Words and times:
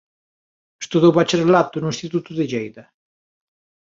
Estudou 0.83 1.11
bacharelato 1.17 1.75
no 1.79 1.91
Instituto 1.93 2.29
de 2.37 2.45
Lleida. 2.51 2.83